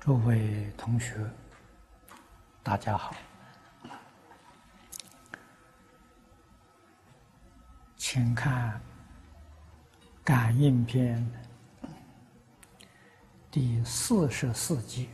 [0.00, 1.14] 诸位同学，
[2.62, 3.14] 大家好，
[7.98, 8.80] 请看
[10.24, 11.22] 《感应篇》
[13.50, 15.06] 第四十四节：“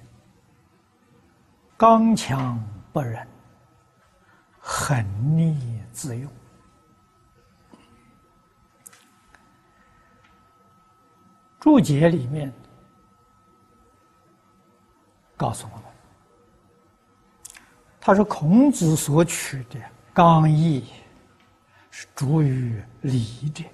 [1.76, 2.56] 刚强
[2.92, 3.26] 不仁，
[4.60, 5.04] 狠
[5.36, 6.30] 逆自用。”
[11.58, 12.52] 注解里面。
[15.36, 15.84] 告诉我们，
[18.00, 19.78] 他说孔子所取的
[20.14, 20.88] 刚毅
[21.90, 23.64] 是主于礼的，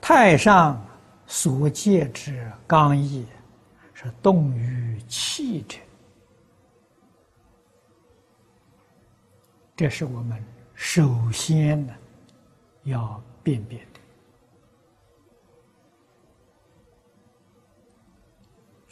[0.00, 0.84] 太上
[1.26, 3.26] 所戒之刚毅
[3.92, 5.76] 是动于气的，
[9.76, 11.94] 这是我们首先呢
[12.82, 13.78] 要辨别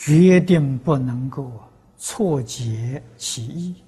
[0.05, 1.53] 决定不能够
[1.97, 3.85] 错解其意。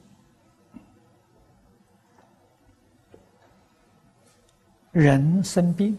[4.93, 5.99] 人生病，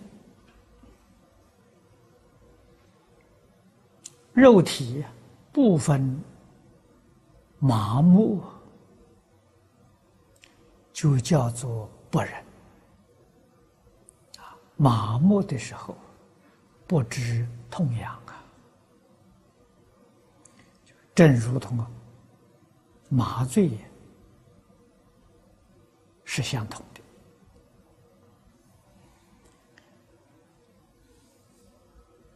[4.32, 5.04] 肉体
[5.52, 6.18] 部分
[7.60, 8.42] 麻木，
[10.94, 12.32] 就叫做不仁。
[14.78, 15.94] 麻木的时候，
[16.88, 18.25] 不知痛痒。
[21.16, 21.90] 正如同啊
[23.08, 23.72] 麻醉
[26.26, 27.02] 是相同的，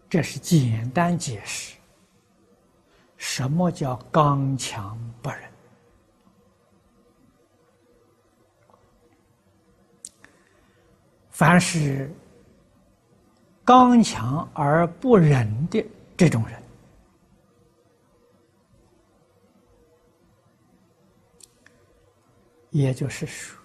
[0.10, 1.76] 这是简单解释
[3.18, 5.40] 什么叫刚强不仁。
[11.30, 12.10] 凡是
[13.66, 16.69] 刚强而不仁的这种人。
[22.72, 23.58] 也就是说，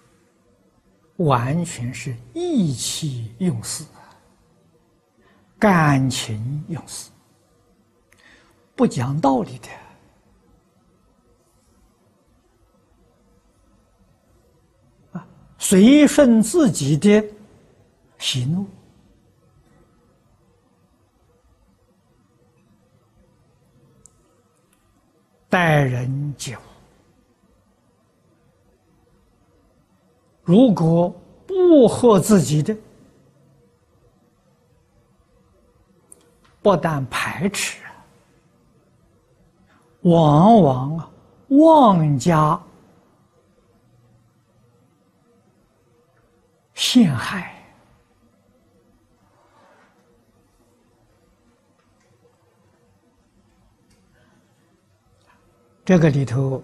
[1.17, 3.85] 完全是意气用事，
[5.59, 7.11] 感情用事，
[8.75, 9.69] 不讲道理的，
[15.57, 17.23] 随顺自己的
[18.17, 18.67] 喜怒，
[25.47, 26.74] 待人接物。
[30.45, 31.11] 如果
[31.47, 32.77] 不合自己的，
[36.61, 37.81] 不但排斥，
[40.01, 41.11] 往往啊
[41.47, 42.61] 妄加
[46.75, 47.51] 陷害。
[55.83, 56.63] 这个里头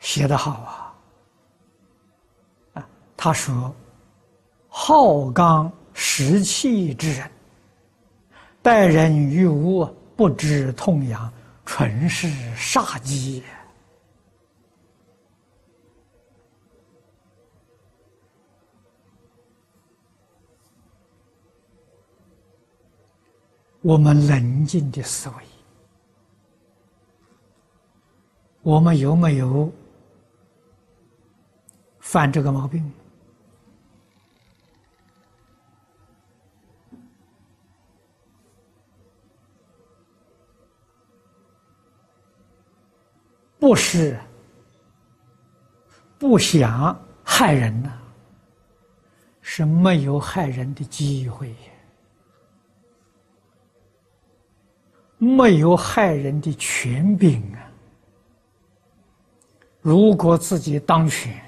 [0.00, 0.89] 写的好啊。
[3.22, 3.70] 他说
[4.66, 7.30] ：“好刚实气之人，
[8.62, 9.84] 待人于物
[10.16, 11.30] 不知痛痒，
[11.66, 13.44] 纯是煞机。
[23.82, 25.34] 我们冷静的思维，
[28.62, 29.70] 我们有没有
[31.98, 32.90] 犯这个毛病？”
[43.60, 44.18] 不是
[46.18, 47.92] 不想害人呐，
[49.42, 51.54] 是没有害人的机会，
[55.18, 57.60] 没有害人的权柄啊。
[59.82, 61.38] 如果自己当权，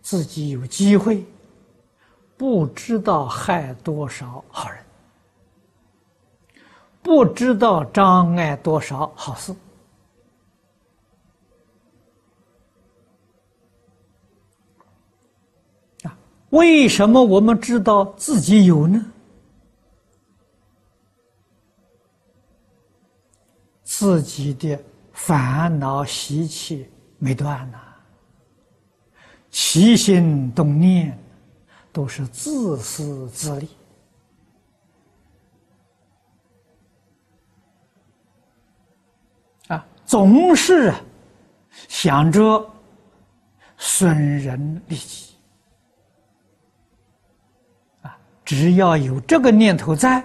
[0.00, 1.24] 自己有机会，
[2.36, 4.78] 不知道害多少好人，
[7.02, 9.52] 不知道障碍多少好事。
[16.56, 19.04] 为什么我们知道自己有呢？
[23.82, 24.78] 自己的
[25.12, 27.78] 烦恼习气没断呐，
[29.50, 31.18] 起心动念
[31.92, 33.68] 都是自私自利
[39.68, 40.92] 啊，总是
[41.88, 42.70] 想着
[43.78, 45.35] 损人利己。
[48.46, 50.24] 只要有这个念头在，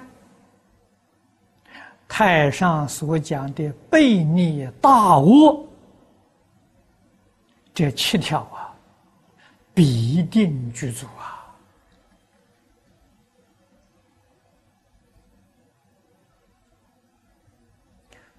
[2.08, 5.66] 太上所讲的悖逆大恶，
[7.74, 8.70] 这七条啊，
[9.74, 11.40] 必定具足啊。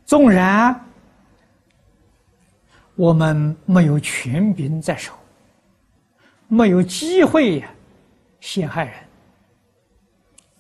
[0.07, 0.79] 纵然
[2.95, 5.13] 我们没有权柄在手，
[6.47, 7.65] 没有机会
[8.39, 9.02] 陷害人，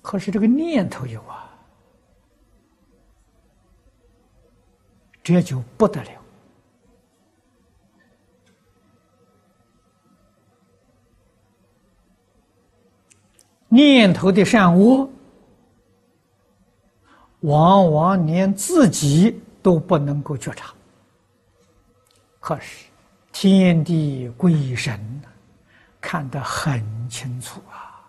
[0.02, 1.48] 可是这个念头有啊，
[5.22, 6.10] 这就不得了。
[13.68, 15.08] 念头的善恶。
[17.42, 20.72] 往往连自己都不能够觉察，
[22.38, 22.86] 可是
[23.32, 25.20] 天地鬼神
[26.00, 28.06] 看得很清楚啊！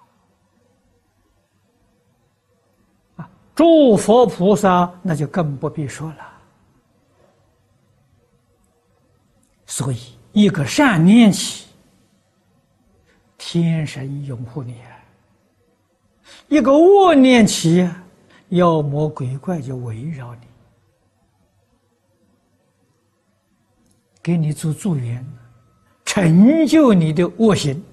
[3.15, 6.17] 啊，诸佛菩萨那就更不必说了。
[9.65, 11.67] 所以，一个善念起，
[13.37, 14.73] 天神拥护你；
[16.47, 17.89] 一个恶念起。
[18.49, 20.41] 妖魔鬼怪就围绕你，
[24.21, 25.25] 给你做助缘，
[26.05, 27.83] 成就你的恶行。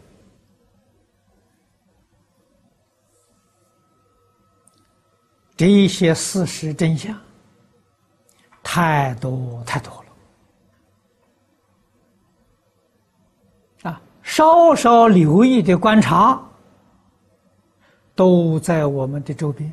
[5.61, 7.15] 这一些事实真相
[8.63, 9.93] 太多太多
[13.83, 14.01] 了啊！
[14.23, 16.43] 稍稍留意的观察，
[18.15, 19.71] 都在我们的周边。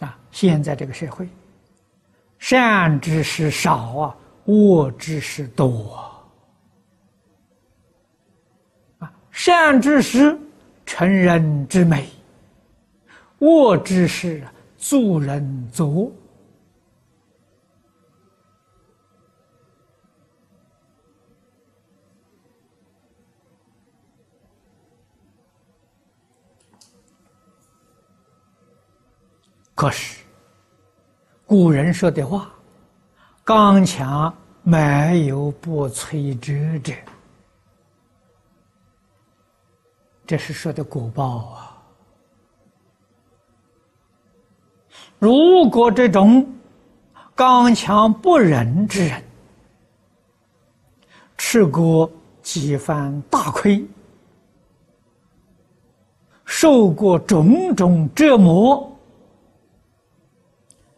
[0.00, 1.28] 啊现在这个社会，
[2.38, 4.16] 善知识少啊，
[4.46, 6.12] 恶知识多啊。
[9.30, 10.34] 善知识
[10.86, 12.08] 成人之美，
[13.40, 14.42] 恶知识
[14.78, 16.10] 助人作
[29.74, 30.22] 可是。
[31.44, 32.50] 古人说的话
[33.44, 36.92] ：“刚强没有不摧折者。”
[40.26, 41.82] 这是说的果报啊！
[45.20, 46.46] 如果这种
[47.34, 49.22] 刚强不仁之人
[51.38, 52.10] 吃过
[52.42, 53.86] 几番大亏，
[56.44, 58.90] 受过种种折磨，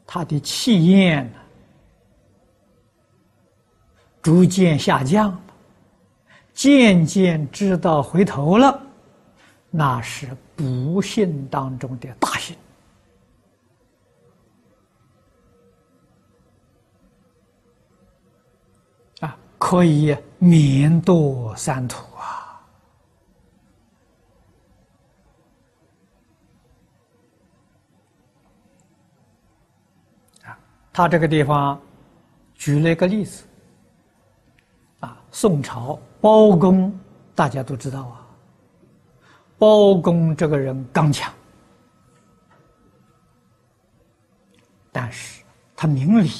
[0.06, 1.38] 他的气焰呢，
[4.22, 5.38] 逐渐下降，
[6.54, 8.80] 渐渐知道回头了，
[9.70, 12.56] 那是不幸当中的大幸。
[19.20, 22.34] 啊，可以免堕三途啊。
[30.90, 31.80] 他这个地方
[32.56, 33.44] 举了一个例子，
[34.98, 36.92] 啊，宋朝包公
[37.36, 38.26] 大家都知道啊，
[39.58, 41.32] 包公这个人刚强，
[44.92, 45.42] 但是
[45.74, 46.30] 他明理，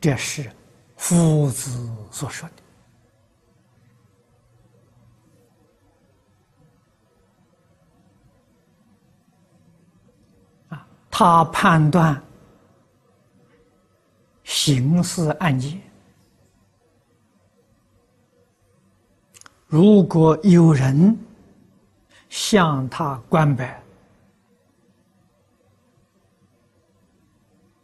[0.00, 0.50] 这是
[0.96, 2.54] 夫子所说的。
[11.14, 12.20] 他判断
[14.44, 15.78] 刑事案件，
[19.72, 21.18] 如果有人
[22.28, 23.82] 向他关白，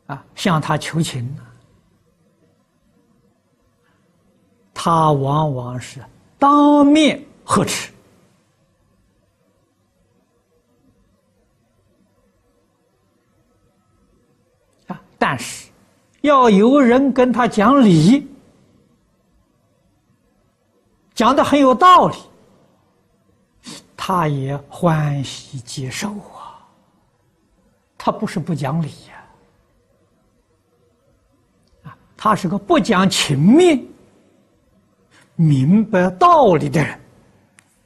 [0.07, 1.35] 啊，向他求情，
[4.75, 6.05] 他往往是
[6.39, 7.91] 当面呵斥。
[14.89, 15.71] 啊但是，
[16.21, 18.29] 要有人跟他讲理，
[21.19, 22.17] 讲的很有道理，
[23.97, 26.65] 他也欢喜接受啊。
[27.99, 29.27] 他不是不讲理呀，
[31.83, 33.85] 啊，他是个不讲情面、
[35.35, 37.01] 明白道理的人，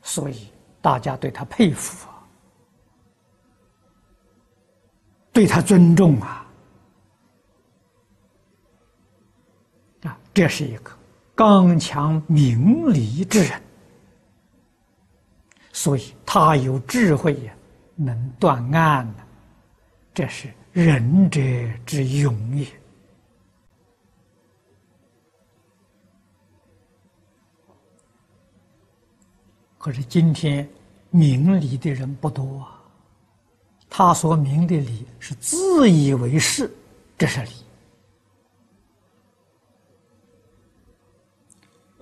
[0.02, 0.48] 所以
[0.82, 2.20] 大家对他佩服啊，
[5.32, 6.46] 对他尊重啊。
[10.02, 10.90] 啊这是一个
[11.34, 13.60] 刚强明理之人，
[15.72, 17.54] 所以他有智慧呀，
[17.96, 19.24] 能断案的，
[20.12, 21.40] 这是仁者
[21.86, 22.66] 之勇也。
[29.78, 30.68] 可是今天
[31.10, 32.80] 明理的人不多啊，
[33.90, 36.70] 他所明的理是自以为是，
[37.18, 37.50] 这是理。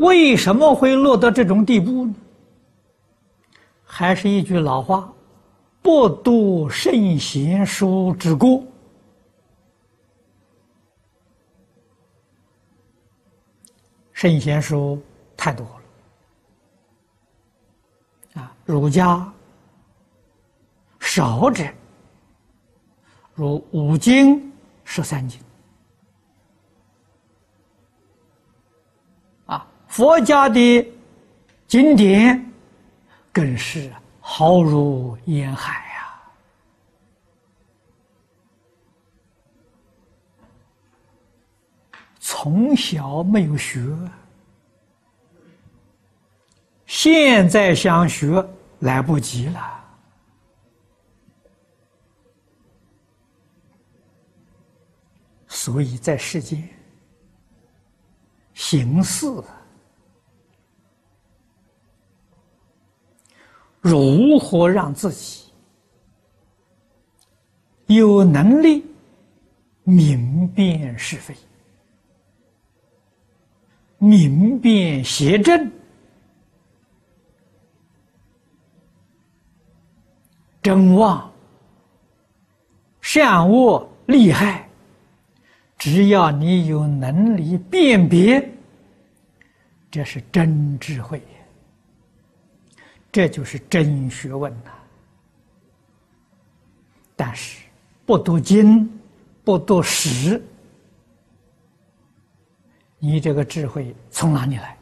[0.01, 2.15] 为什么会落到这种地步呢？
[3.85, 5.13] 还是一句老话
[5.83, 8.65] ：“不读圣贤书之过。”
[14.15, 15.01] 圣贤书
[15.37, 15.73] 太多了
[18.43, 19.31] 啊，儒家
[20.99, 21.63] 少者
[23.35, 24.51] 如五经、
[24.85, 25.39] 十三经。
[29.91, 30.89] 佛家的
[31.67, 32.53] 经典
[33.33, 36.23] 更是浩如烟海呀！
[42.21, 43.85] 从小没有学，
[46.87, 49.85] 现在想学来不及了，
[55.49, 56.67] 所以在世间
[58.55, 59.27] 行事。
[63.81, 65.51] 如何让自己
[67.87, 68.85] 有能力
[69.85, 71.35] 明辨是非、
[73.99, 75.71] 明辨邪正、
[80.63, 81.33] 真妄、
[83.01, 84.69] 善恶、利害？
[85.79, 88.47] 只要你有能力辨别，
[89.91, 91.21] 这是真智慧。
[93.13, 94.71] 这就是真学问呐！
[97.17, 97.67] 但是
[98.07, 98.89] 不读经，
[99.45, 100.41] 不读史，
[102.99, 104.77] 你这个智慧从哪里来？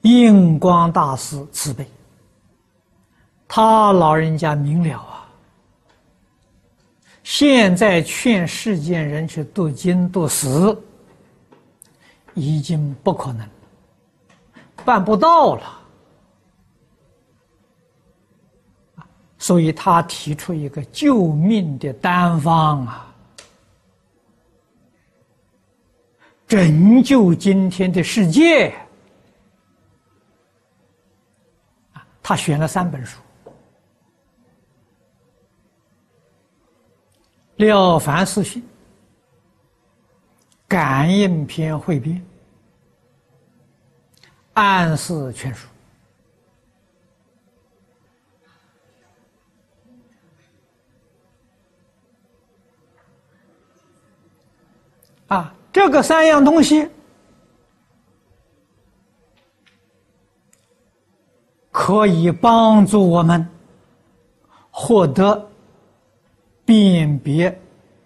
[0.00, 1.86] 印光大师慈悲，
[3.46, 5.11] 他老人家明了啊。
[7.22, 10.76] 现在劝世间人去读经读史，
[12.34, 13.48] 已经不可能，
[14.84, 15.78] 办不到了。
[19.38, 23.12] 所以他提出一个救命的单方啊，
[26.46, 28.72] 拯救今天的世界。
[32.22, 33.18] 他选了三本书。
[37.56, 38.62] 《了凡四训》
[40.66, 42.16] 《感应篇汇编》
[44.54, 45.68] 《暗示全书》
[55.34, 56.88] 啊，这个三样东西
[61.70, 63.48] 可以帮助我们
[64.70, 65.51] 获得。
[66.64, 67.60] 辨别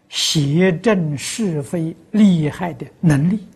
[0.09, 3.47] 邪正是非利害的能力，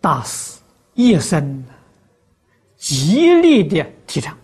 [0.00, 0.60] 大师
[0.94, 1.64] 一生
[2.76, 4.36] 极力的提倡，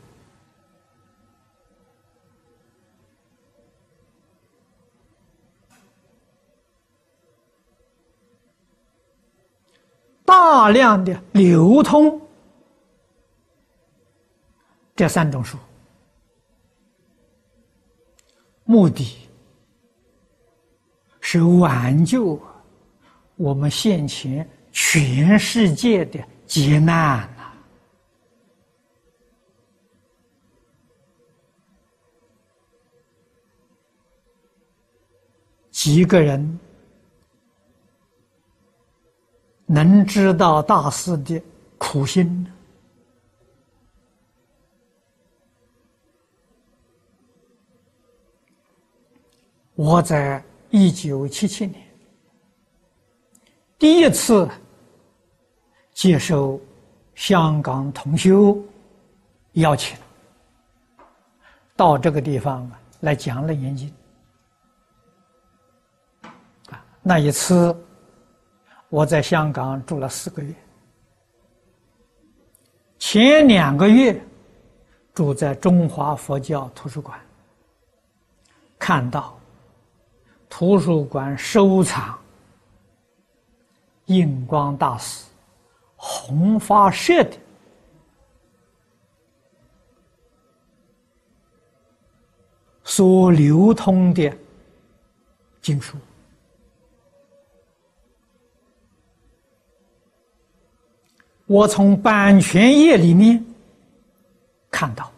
[10.25, 12.28] 大量的流通。
[14.99, 15.57] 这三种书，
[18.65, 19.29] 目的
[21.21, 22.37] 是挽救
[23.37, 27.53] 我们现前全世界的劫难呐！
[35.71, 36.59] 几个人
[39.65, 41.41] 能知道大师的
[41.79, 42.53] 苦心呢？
[49.79, 51.81] 我在一九七七年
[53.79, 54.49] 第一次
[55.93, 56.61] 接受
[57.15, 58.61] 香港同修
[59.53, 59.97] 邀请，
[61.77, 62.69] 到这个地方
[63.03, 63.95] 来讲楞严经。
[67.01, 67.73] 那一次
[68.89, 70.53] 我在香港住了四个月，
[72.99, 74.21] 前两个月
[75.15, 77.17] 住在中华佛教图书馆，
[78.77, 79.38] 看到。
[80.59, 82.19] 图书馆收藏
[84.07, 85.25] 印光大师
[85.95, 87.37] 红发社的
[92.83, 94.37] 所流通的
[95.63, 95.97] 经书。
[101.47, 103.47] 我从版权页里面
[104.73, 105.09] 看到，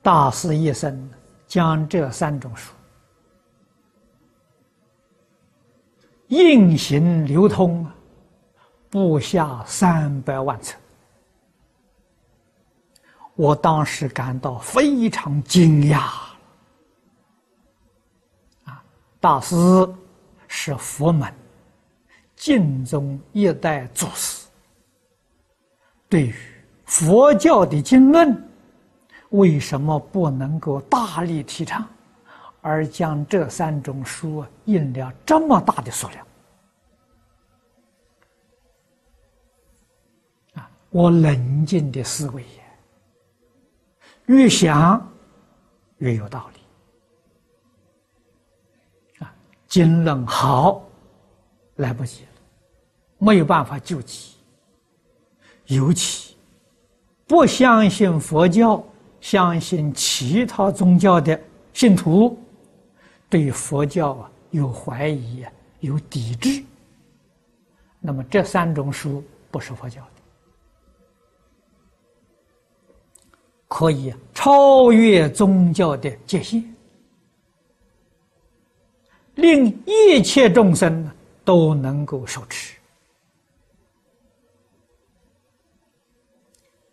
[0.00, 1.10] 大师一生
[1.52, 2.72] 将这三种书
[6.28, 7.86] 印行流通，
[8.88, 10.78] 不下三百万册。
[13.34, 15.98] 我当时感到非常惊讶。
[18.64, 18.82] 啊，
[19.20, 19.54] 大师
[20.48, 21.30] 是佛门。
[22.34, 24.46] 净宗一代祖师
[26.08, 26.34] 对于
[26.86, 28.51] 佛教的经论，
[29.32, 31.86] 为什么不能够大力提倡，
[32.60, 36.26] 而将这三种书印了这么大的数量？
[40.54, 42.62] 啊，我冷静的思维也，
[44.26, 45.10] 越想
[45.98, 46.60] 越有道理。
[49.24, 49.34] 啊，
[49.66, 50.82] 经论好，
[51.76, 52.28] 来不及了。
[53.18, 54.34] 没有办法救济，
[55.66, 56.36] 尤其
[57.26, 58.84] 不相信佛教、
[59.22, 61.40] 相信其他宗教的
[61.72, 62.36] 信徒，
[63.30, 65.46] 对佛教啊有怀疑、
[65.78, 66.62] 有抵制。
[68.00, 70.10] 那么这三种书不是佛教的，
[73.68, 76.62] 可以超越宗教的界限，
[79.36, 81.08] 令一切众生
[81.44, 82.76] 都能够受持。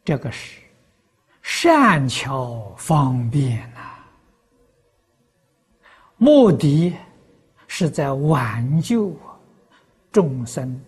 [0.05, 0.61] 这个是
[1.51, 3.81] 善巧方便呐，
[6.15, 6.95] 目的
[7.67, 9.13] 是在挽救
[10.11, 10.79] 众生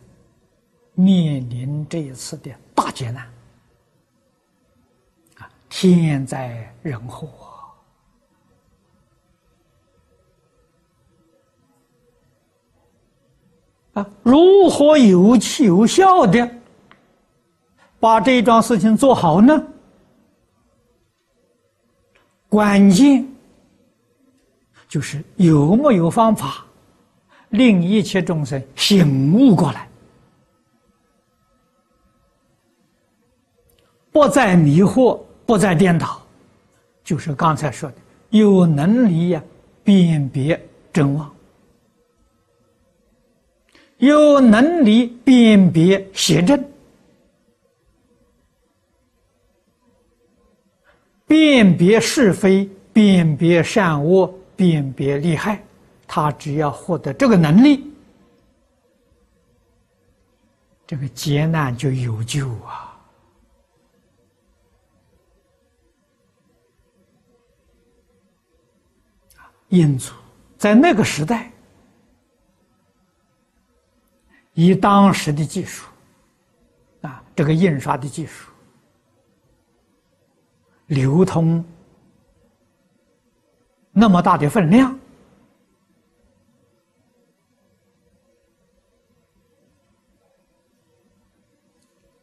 [0.93, 3.28] 面临这一次的大劫难。
[5.39, 7.28] 啊，天灾人祸
[13.93, 16.50] 啊，如何有气有效的？
[18.00, 19.67] 把这一桩事情做好呢，
[22.51, 23.25] 关键
[24.89, 26.65] 就是有没有方法
[27.47, 29.87] 令一切众生醒悟过来，
[34.11, 36.21] 不再迷惑，不再颠倒，
[37.05, 37.95] 就是刚才说的，
[38.31, 39.41] 有能力呀
[39.81, 40.61] 辨别
[40.91, 41.33] 真妄，
[43.99, 46.61] 有能力辨别邪正。
[51.32, 55.63] 辨别是非，辨别善恶，辨别利害，
[56.06, 57.89] 他只要获得这个能力，
[60.86, 63.00] 这个劫难就有救啊！
[69.70, 70.13] 印祖
[70.58, 71.50] 在那个时代，
[74.54, 75.88] 以当时的技术，
[77.00, 78.50] 啊，这个印刷的技术。
[80.91, 81.63] 流通
[83.93, 84.93] 那么大的分量，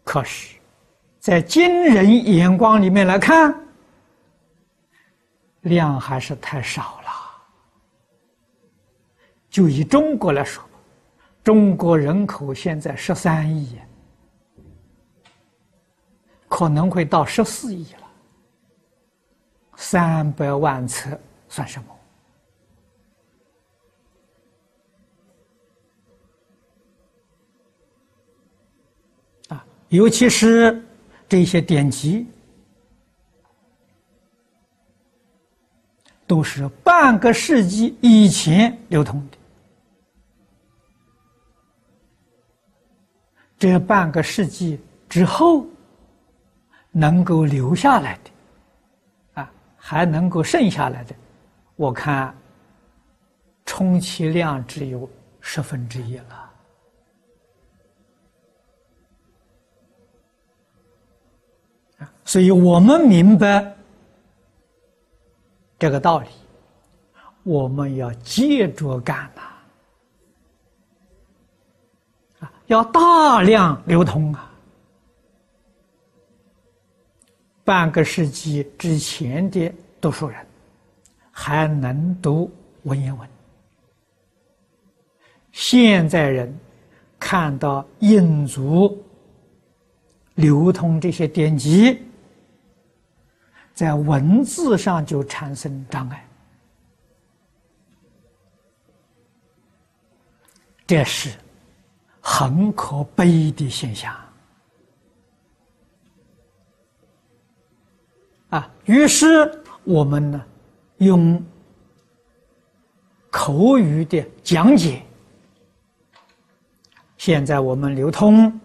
[0.05, 0.59] 可是，
[1.19, 3.59] 在今人眼光里面来看，
[5.63, 7.09] 量还是太少了。
[9.49, 10.63] 就以中国来说，
[11.43, 13.79] 中国人口现在十三亿，
[16.49, 18.08] 可能会到十四亿了。
[19.81, 21.97] 三百万册算什么？
[29.55, 30.85] 啊，尤其是
[31.29, 32.27] 这些典籍，
[36.27, 39.39] 都是半个世纪以前流通的，
[43.57, 45.65] 这半个世纪之后
[46.91, 48.31] 能够留下来的。
[49.89, 51.15] 还能够剩下来的，
[51.75, 52.37] 我看，
[53.65, 55.09] 充其量只有
[55.41, 56.51] 十分之一了。
[62.23, 63.75] 所以我们明白
[65.79, 66.29] 这个道理，
[67.43, 69.41] 我们要接着干呐！
[72.41, 74.48] 啊，要大量流通啊！
[77.69, 80.47] 半个世纪之前的读书人，
[81.31, 82.51] 还能读
[82.85, 83.29] 文言文。
[85.53, 86.59] 现在人
[87.19, 89.05] 看到印族
[90.35, 92.01] 流通这些典籍，
[93.75, 96.27] 在文字上就产生障碍，
[100.87, 101.31] 这是
[102.19, 104.17] 很可悲的现象。
[108.51, 110.45] 啊，于是我们呢，
[110.99, 111.45] 用
[113.31, 115.03] 口语的讲解。
[117.19, 118.61] 现在我们流通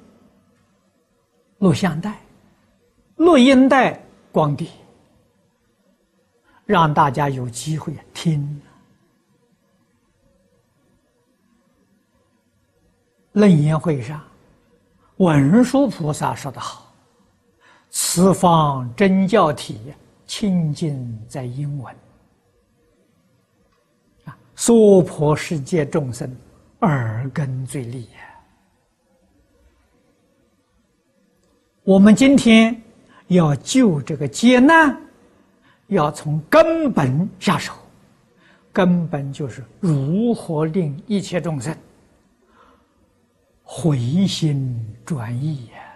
[1.58, 2.19] 录像带、
[3.15, 4.00] 录音带、
[4.32, 4.69] 光碟，
[6.65, 8.62] 让大家有机会听。
[13.34, 14.22] 楞严会上，
[15.17, 16.83] 文殊菩萨说得好
[17.96, 19.94] ：“此方真教体，
[20.26, 21.96] 清净在英文。”
[24.26, 26.36] 啊，娑婆世界众生
[26.80, 28.20] 耳根最利呀。
[31.84, 32.82] 我们今天
[33.28, 35.00] 要救这个劫难，
[35.88, 37.74] 要从根本下手。
[38.72, 41.78] 根本就是如何令一切众生
[43.62, 45.93] 回心转意呀！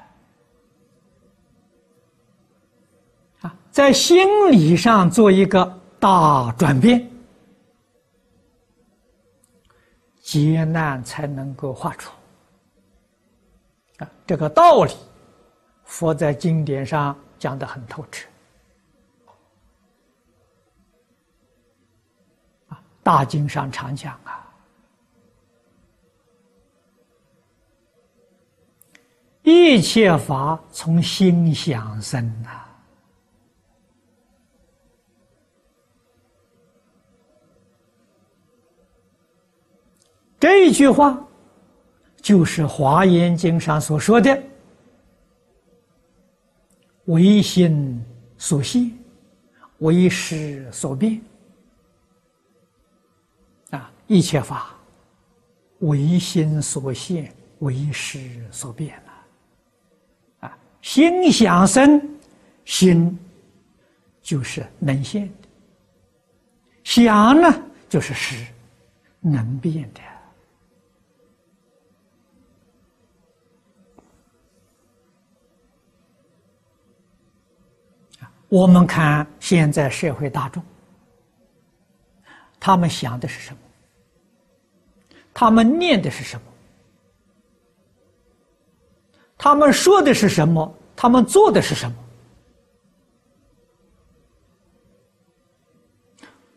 [3.77, 7.07] 在心理上做一个大转变，
[10.19, 12.11] 劫难才能够化除。
[13.97, 14.91] 啊，这个道理。
[15.83, 18.27] 佛在经典上讲的很透彻，
[22.69, 24.43] 啊，大经上常讲啊，
[29.43, 32.63] 一切法从心想生呐。
[40.67, 41.17] 这句话
[42.21, 44.37] 就是《华严经》上所说的。
[47.05, 48.03] 唯心
[48.37, 48.91] 所现，
[49.77, 51.21] 唯识所变。
[53.69, 54.75] 啊，一切法
[55.79, 60.49] 唯心所现，唯识所变了。
[60.49, 62.05] 啊，心想生，
[62.65, 63.17] 心
[64.21, 65.47] 就是能现的；
[66.83, 68.45] 想呢，就是识，
[69.21, 70.01] 能变的。
[78.49, 80.63] 我们看现在社会大众，
[82.59, 83.59] 他们想的是什么？
[85.33, 86.45] 他们念的是什么？
[89.37, 90.73] 他们说的是什么？
[90.95, 91.95] 他们做的是什么？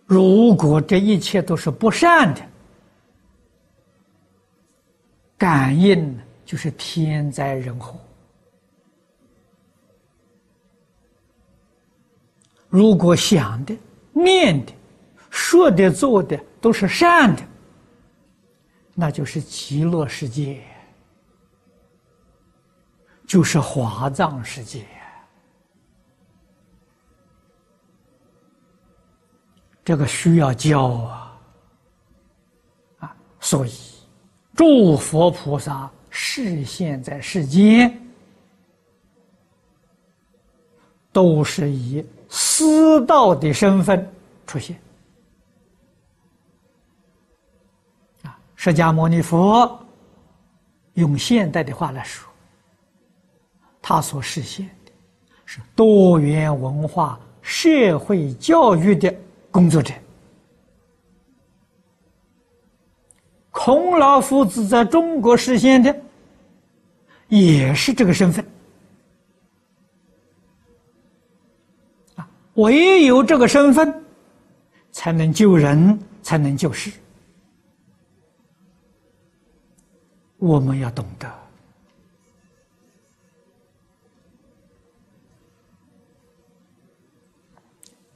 [0.07, 2.41] 如果这一切都是不善的，
[5.37, 7.99] 感应就是天灾人祸。
[12.71, 13.77] 如果想的、
[14.13, 14.73] 念的、
[15.29, 17.43] 说的、做的都是善的，
[18.95, 20.63] 那就是极乐世界，
[23.27, 24.87] 就是华藏世界。
[29.85, 31.41] 这个需要教啊，
[33.01, 33.73] 啊，所以
[34.55, 38.01] 诸佛菩萨示现在世间，
[41.11, 42.07] 都是以。
[42.61, 44.07] 师道的身份
[44.47, 44.79] 出现
[48.23, 48.39] 啊！
[48.55, 49.81] 释迦牟尼佛
[50.93, 52.29] 用现代的话来说，
[53.81, 54.93] 他所实现的
[55.47, 59.15] 是多元文化社会教育的
[59.51, 59.95] 工作者。
[63.51, 65.97] 孔老夫子在中国实现的
[67.29, 68.45] 也是这个身份。
[72.55, 74.05] 唯有这个身份，
[74.93, 76.91] 才能救人，才能救世。
[80.37, 81.33] 我们要懂得，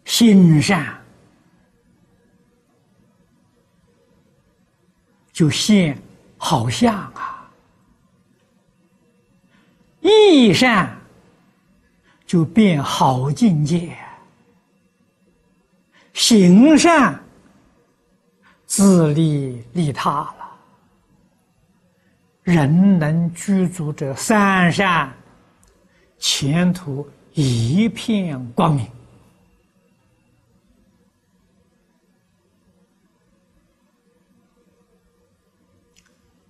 [0.04, 0.98] 心善
[5.32, 5.98] 就现
[6.38, 7.50] 好相啊，
[10.00, 10.98] 意善
[12.26, 13.96] 就变好境界。
[16.14, 17.20] 行善，
[18.64, 20.36] 自利利他了。
[22.44, 25.12] 人能居足者三善，
[26.18, 28.88] 前途一片光明。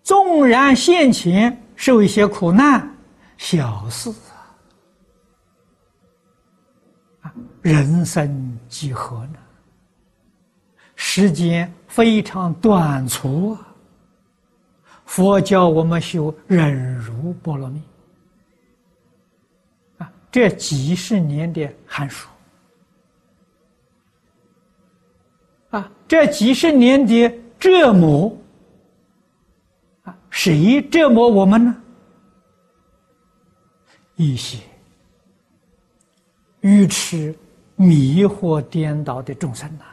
[0.02, 2.94] 纵然现前受一些苦难，
[3.38, 4.12] 小事，
[7.22, 9.38] 啊，人生几何呢？
[11.06, 13.74] 时间非常短促啊！
[15.04, 17.82] 佛教我们修忍辱波罗蜜
[19.98, 22.26] 啊，这几十年的寒暑
[25.70, 28.34] 啊，这几十年的折磨
[30.04, 31.76] 啊，谁折磨我们呢？
[34.16, 34.58] 一些
[36.62, 37.38] 愚痴、
[37.76, 39.84] 迷惑、颠倒的众生呐。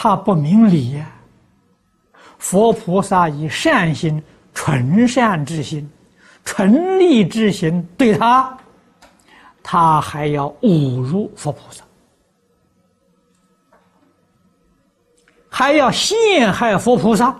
[0.00, 1.10] 他不明理呀！
[2.38, 4.22] 佛菩萨以善心、
[4.54, 5.90] 纯善之心、
[6.44, 8.56] 纯利之心对他，
[9.60, 11.82] 他还要侮辱佛菩萨，
[15.48, 17.34] 还要陷害佛菩萨。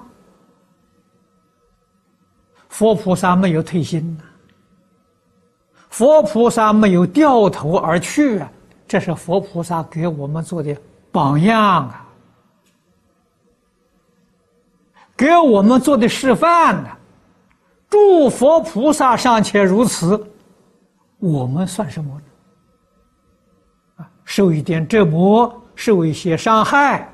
[2.68, 4.24] 佛菩萨没有退心呐，
[5.90, 8.50] 佛菩萨没有掉头而去啊！
[8.88, 10.76] 这是佛菩萨给我们做的
[11.12, 12.04] 榜样啊！
[15.18, 16.88] 给我们做的示范呢，
[17.90, 20.24] 诸佛菩萨尚且如此，
[21.18, 22.22] 我们算什么呢？
[23.96, 27.12] 啊，受一点折磨，受一些伤害，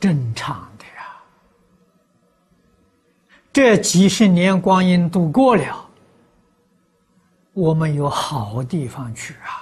[0.00, 1.06] 正常的呀。
[3.52, 5.88] 这几十年光阴度过了，
[7.52, 9.59] 我们有好地方去啊。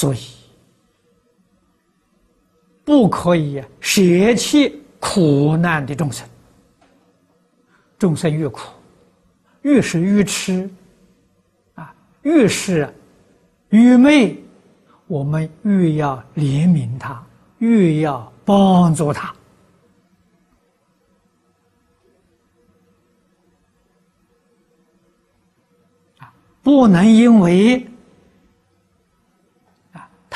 [0.00, 0.18] 所以，
[2.86, 6.26] 不可以舍弃苦难的众生。
[7.98, 8.62] 众生越苦，
[9.60, 10.70] 越是愚痴，
[11.74, 12.90] 啊，越是
[13.68, 14.42] 愚昧，
[15.06, 17.22] 我们越要怜悯他，
[17.58, 19.34] 越要帮助他。
[26.62, 27.86] 不能因为。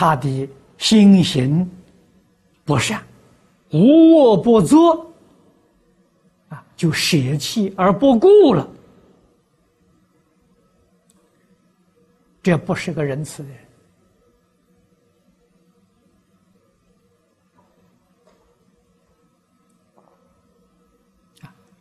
[0.04, 1.66] 他的心行
[2.62, 3.02] 不善，
[3.72, 5.10] 无恶不作，
[6.50, 8.68] 啊，就舍弃而不顾了。
[12.42, 13.58] 这不是个仁慈的人，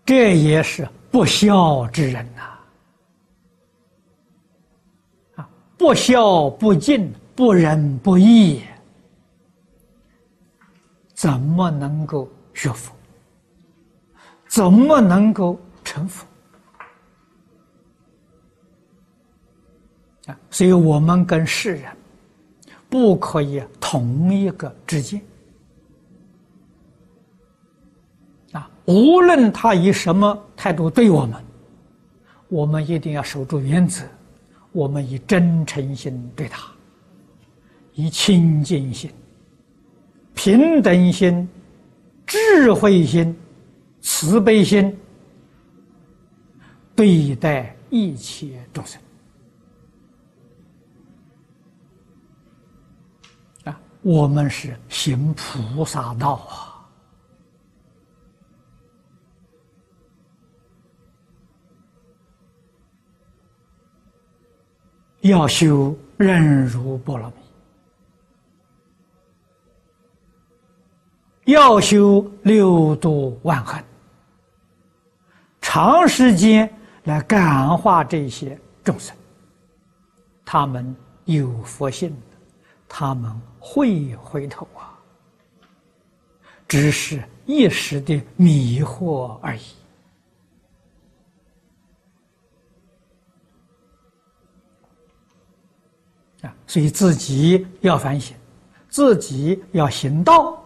[0.05, 2.41] 这也是不孝之人呐！
[5.36, 7.13] 啊，不孝不敬。
[7.36, 8.62] 不仁不义，
[11.13, 12.93] 怎么能够学佛？
[14.48, 16.28] 怎么能够成佛？
[20.28, 20.38] 啊！
[20.52, 21.91] 所以我们跟世人
[22.88, 25.19] 不可以同一个之间。
[28.52, 28.69] 啊！
[28.86, 31.43] 无论他以什么态度对我们，
[32.48, 34.06] 我们一定要守住原则，
[34.72, 36.72] 我们以真诚心对他。
[37.95, 39.12] 以清净心、
[40.34, 41.47] 平等心、
[42.25, 43.36] 智慧心、
[44.01, 44.97] 慈悲心
[46.95, 49.01] 对待一切众生
[53.65, 53.79] 啊！
[54.01, 56.86] 我们是行菩萨道啊，
[65.21, 67.42] 要修忍辱波罗蜜。
[71.45, 73.84] 要修六度万恒，
[75.60, 79.13] 长时间来感化这些众生，
[80.45, 82.15] 他们有佛性，
[82.88, 83.29] 他们
[83.60, 84.97] 会回头啊，
[86.65, 89.62] 只是一时的迷惑而已
[96.41, 96.56] 啊！
[96.65, 98.34] 所以自己要反省，
[98.88, 100.62] 自己要行道。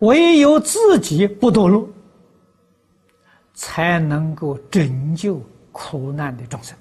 [0.00, 1.88] 唯有自己不堕落，
[3.54, 5.40] 才能够拯救
[5.72, 6.76] 苦难的众生。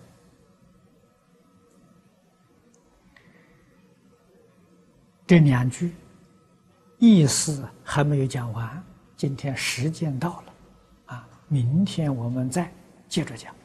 [5.25, 5.95] 这两句
[6.99, 8.83] 意思还没有讲完，
[9.15, 10.53] 今天时间到了，
[11.07, 12.71] 啊，明天我们再
[13.07, 13.55] 接着讲。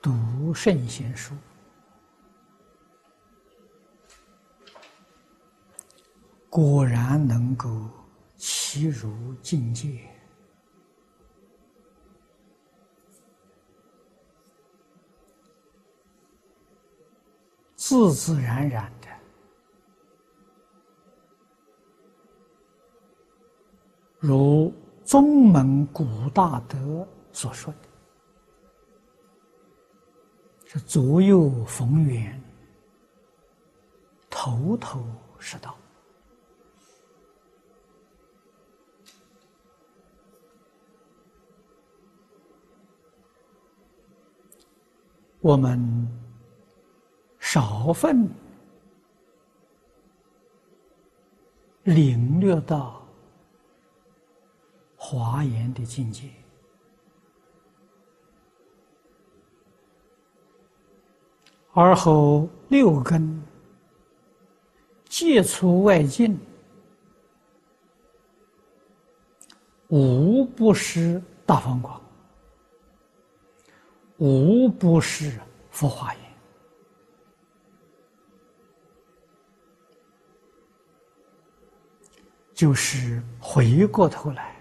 [0.00, 1.34] 读圣贤书。
[6.54, 7.88] 果然能够
[8.36, 10.06] 其如境界，
[17.74, 19.08] 自自然然的，
[24.18, 24.70] 如
[25.06, 27.88] 宗门古大德所说的，
[30.66, 32.38] 是左右逢源，
[34.28, 35.02] 头头
[35.38, 35.74] 是道。
[45.42, 46.08] 我们
[47.40, 48.28] 少分
[51.82, 53.04] 领略到
[54.96, 56.28] 华严的境界，
[61.72, 63.42] 而后六根
[65.06, 66.38] 接触外境，
[69.88, 72.01] 无不是大放光。
[74.22, 75.32] 无不是
[75.72, 76.22] 佛化言，
[82.54, 84.54] 就是回过头来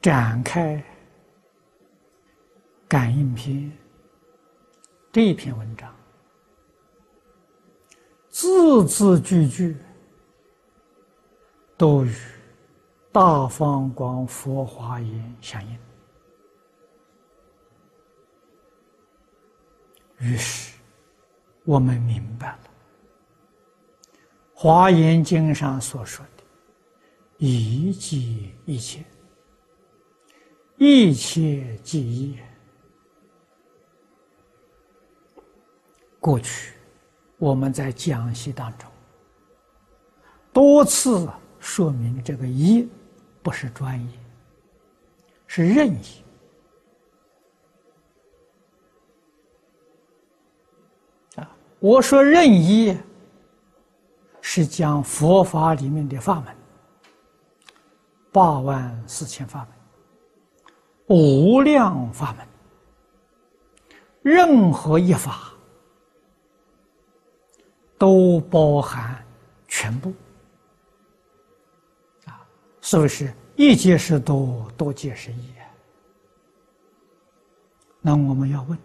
[0.00, 0.76] 展开
[2.86, 3.56] 《感应篇》
[5.10, 5.92] 这一篇文章，
[8.28, 9.76] 字字句句
[11.76, 12.14] 都与。
[13.12, 15.78] 大方广佛华严相应，
[20.16, 20.72] 于是
[21.64, 22.58] 我们明白了
[24.54, 26.44] 《华严经》上所说的
[27.36, 29.04] “一即一切，
[30.78, 32.38] 一切即一”。
[36.18, 36.72] 过去
[37.36, 38.90] 我们在讲习当中
[40.50, 42.88] 多次说明这个“一”。
[43.42, 44.08] 不是专一，
[45.48, 46.24] 是任意
[51.34, 51.50] 啊！
[51.80, 52.96] 我说任意，
[54.40, 56.56] 是讲佛法里面的法门，
[58.30, 62.46] 八万四千法门，无量法门，
[64.22, 65.52] 任何一法
[67.98, 69.24] 都包含
[69.66, 70.12] 全部。
[72.82, 75.54] 是不是一解释多，多解释一？
[78.00, 78.76] 那我们要问：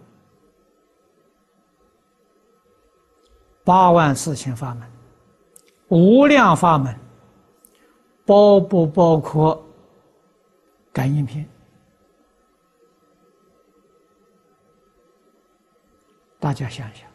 [3.63, 4.87] 八万四千法门，
[5.87, 6.95] 无量法门，
[8.23, 9.65] 包不包括
[10.93, 11.49] 感应篇？
[16.39, 17.09] 大家想想，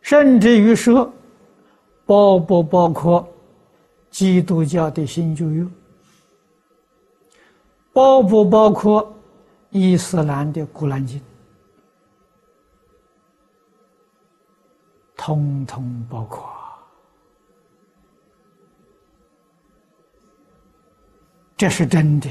[0.00, 1.12] 甚至于说。
[2.08, 3.28] 包不包括
[4.08, 5.66] 基督教的新旧约？
[7.92, 9.14] 包不包括
[9.68, 11.20] 伊斯兰的古兰经？
[15.14, 16.48] 通通包括。
[21.58, 22.30] 这是真的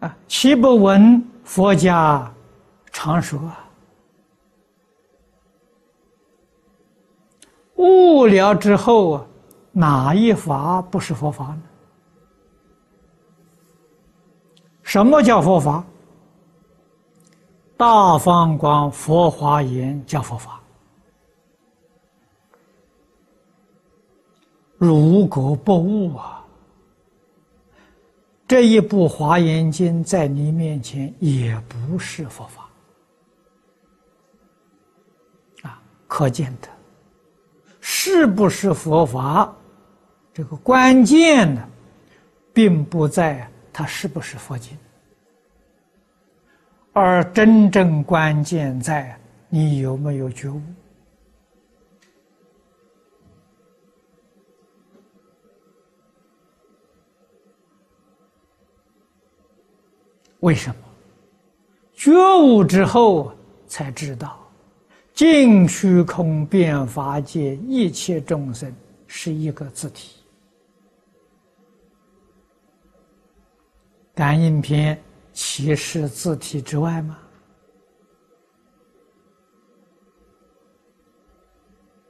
[0.00, 0.14] 啊！
[0.28, 2.30] 岂不闻佛家
[2.92, 3.40] 常说？
[3.40, 3.63] 啊
[7.76, 9.26] 悟了之后啊，
[9.72, 11.62] 哪一法不是佛法呢？
[14.82, 15.84] 什么叫佛法？
[17.76, 20.60] 大方广佛华严叫佛法。
[24.76, 26.44] 如果不悟啊，
[28.46, 32.68] 这一部华严经在你面前也不是佛法
[35.62, 36.68] 啊，可见的。
[37.86, 39.54] 是不是佛法？
[40.32, 41.68] 这个关键呢，
[42.50, 44.74] 并不在它是不是佛经，
[46.94, 49.14] 而真正关键在
[49.50, 50.62] 你有没有觉悟。
[60.40, 60.76] 为什么？
[61.92, 62.12] 觉
[62.42, 63.30] 悟之后
[63.66, 64.40] 才知道。
[65.14, 68.74] 净虚空变法界一切众生
[69.06, 70.16] 是一个字体。
[74.12, 75.00] 感应篇
[75.32, 77.18] 岂是字体之外吗？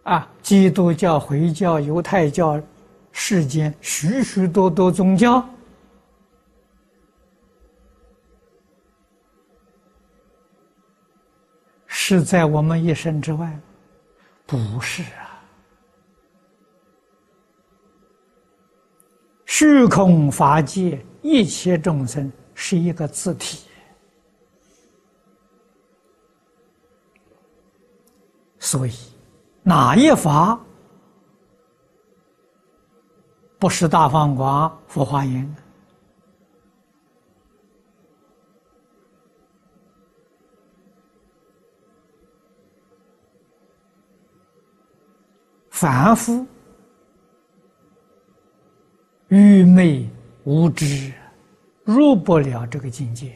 [0.04, 2.60] 啊，基督教、回教、犹太教，
[3.12, 5.46] 世间许许多多宗教，
[12.06, 13.58] 是在我们一生之外？
[14.44, 15.40] 不是啊！
[19.46, 23.66] 虚空法界一切众生是一个字体，
[28.58, 28.92] 所以
[29.62, 30.60] 哪一法
[33.58, 35.56] 不是大放光佛化言？
[45.74, 46.46] 凡夫
[49.26, 50.08] 愚昧
[50.44, 51.12] 无知，
[51.82, 53.34] 入不了这个境界。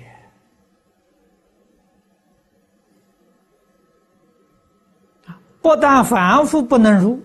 [5.60, 7.20] 不但凡夫不能入，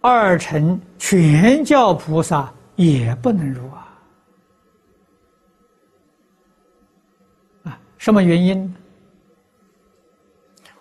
[0.00, 3.98] 二乘全教菩萨也不能入啊！
[7.64, 8.72] 啊，什么原因？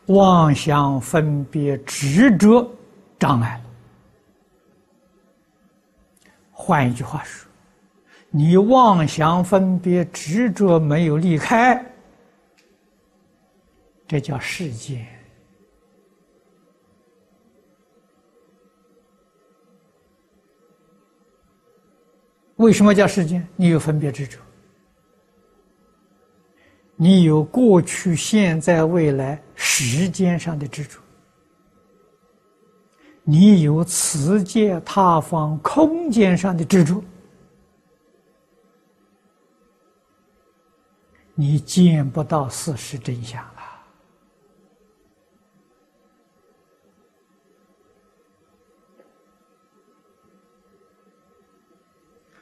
[0.07, 2.69] 妄想分别执着
[3.17, 3.63] 障碍了。
[6.51, 7.49] 换一句话说，
[8.29, 11.83] 你妄想分别执着没有离开，
[14.07, 15.07] 这叫世间。
[22.57, 23.45] 为什么叫世间？
[23.55, 24.39] 你有分别执着。
[26.95, 30.99] 你有过去、现在、未来时间上的执着，
[33.23, 37.03] 你有此界他方空间上的执着，
[41.33, 43.49] 你见不到事实真相了。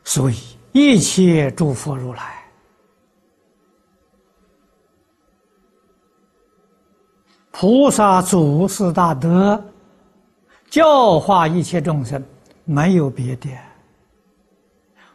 [0.03, 0.35] 所以，
[0.73, 2.40] 一切诸佛如来。
[7.61, 9.63] 菩萨祖师大德
[10.67, 12.19] 教化一切众生，
[12.65, 13.51] 没有别的，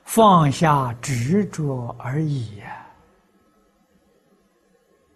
[0.04, 2.86] 放下执着而已呀！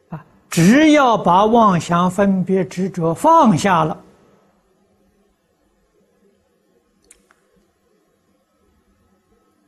[0.09, 3.97] 啊，只要把妄想分别执着放下了，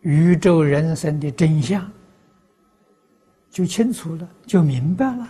[0.00, 1.88] 宇宙人生的真相
[3.52, 5.28] 就清楚了，就明白了。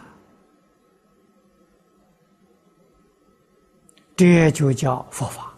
[4.23, 5.53] 这就叫佛法。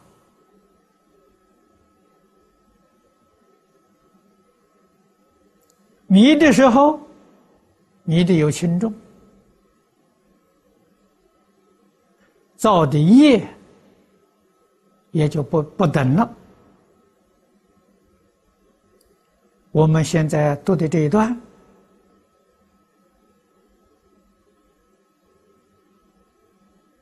[6.06, 6.98] 迷的时候，
[8.04, 8.94] 迷的有轻重，
[12.56, 13.46] 造的业
[15.10, 16.34] 也就不不等了。
[19.72, 21.38] 我们现在读的这一段，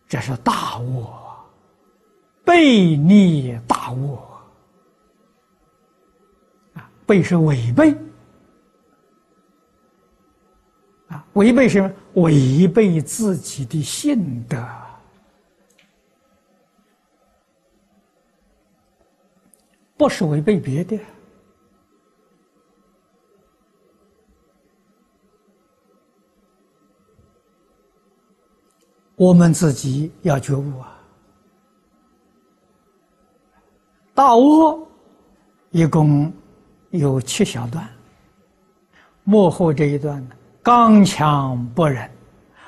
[0.08, 1.06] 这是大悟。
[2.44, 4.18] 背逆大悟
[6.74, 7.94] 啊，背是违背
[11.08, 11.92] 啊，违背什么？
[12.14, 14.62] 违背自己的性德，
[19.96, 20.98] 不是违背别的。
[29.14, 31.01] 我们自己要觉悟啊。
[34.14, 34.86] 大悟
[35.70, 36.30] 一共
[36.90, 37.88] 有七小段，
[39.24, 42.10] 幕后这一段呢，刚强不忍，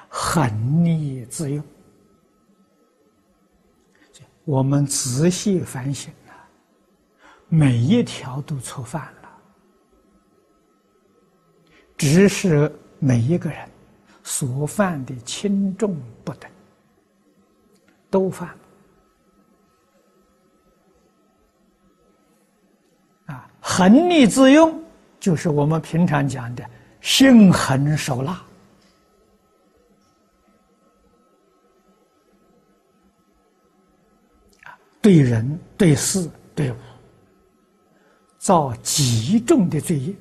[0.08, 1.62] 狠逆自用。
[4.46, 6.32] 我们仔细反省啊，
[7.48, 9.28] 每一条都错犯了，
[11.96, 13.68] 只是每一个人
[14.22, 16.50] 所犯的轻重不等，
[18.10, 18.48] 都犯。
[23.66, 24.78] 横逆自用，
[25.18, 26.62] 就是我们平常讲的
[27.00, 28.44] 心狠手辣，
[35.00, 36.76] 对人、对事、对物，
[38.36, 40.14] 造极重的罪业，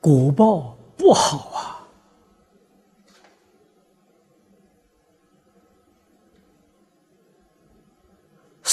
[0.00, 1.75] 果报不好啊。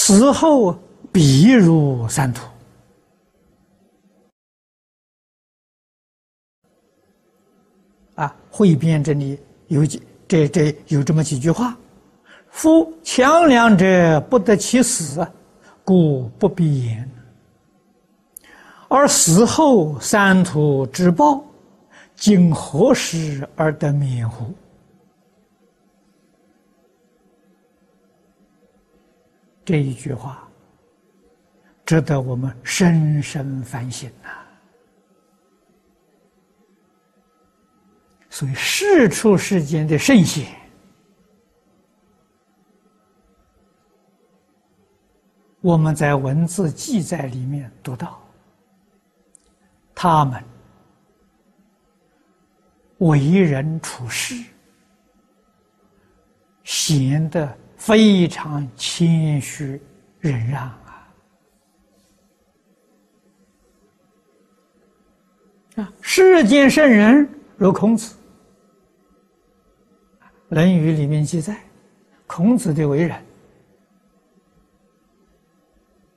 [0.06, 0.78] 死后
[1.10, 2.46] 必入三途
[8.14, 8.36] 啊！
[8.50, 11.74] 汇编这里有几这这有这么几句话：
[12.50, 15.26] 夫强梁者不得其死，
[15.82, 17.10] 故不必言。
[18.88, 21.42] 而死后三途之报，
[22.14, 24.52] 今何时而得免乎？
[29.64, 30.46] 这一句话
[31.86, 34.28] 值得我们深深反省呐。
[38.28, 40.46] 所以世出世间的圣贤，
[45.60, 48.20] 我们在文字记载里面读到，
[49.94, 50.42] 他们
[52.98, 54.34] 为人处事
[56.64, 57.56] 显得。
[57.84, 59.78] 非常谦虚
[60.18, 61.08] 忍让啊！
[65.76, 67.28] 啊，世间圣人
[67.58, 68.14] 如孔子，
[70.48, 71.62] 《论语》里面记载，
[72.26, 73.22] 孔子的为人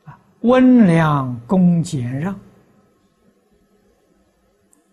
[0.05, 2.33] 啊，温良恭俭让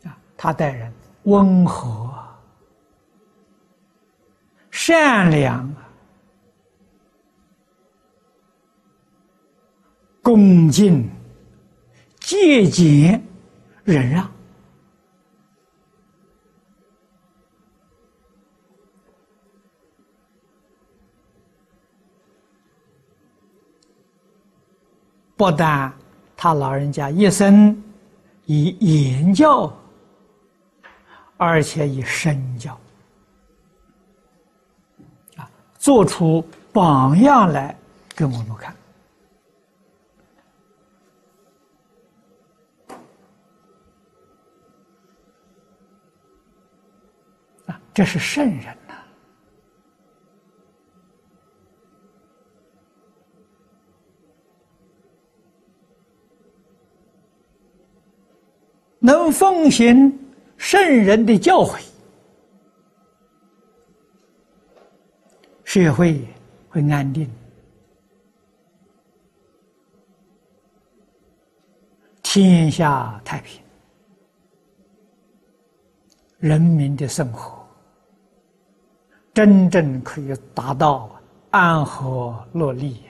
[0.02, 2.12] 啊，他待人温和、
[4.72, 5.72] 善良。
[10.24, 11.06] 恭敬、
[12.18, 13.22] 节俭、
[13.84, 14.26] 忍让，
[25.36, 25.92] 不但
[26.34, 27.76] 他老人家一生
[28.46, 29.70] 以言教，
[31.36, 32.80] 而且以身教
[35.36, 37.76] 啊，做出榜样来
[38.16, 38.74] 给我们看。
[47.94, 48.94] 这是圣人呐，
[58.98, 60.12] 能奉行
[60.56, 61.80] 圣人的教诲，
[65.62, 66.20] 社会
[66.68, 67.30] 会安定，
[72.24, 73.62] 天下太平，
[76.38, 77.63] 人民的生活。
[79.34, 81.10] 真正可以达到
[81.50, 83.02] 安和乐利。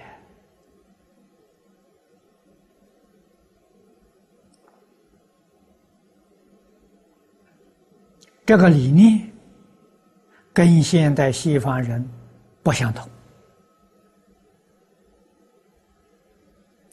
[8.46, 9.30] 这个理念
[10.52, 12.06] 跟现代西方人
[12.62, 13.06] 不相同。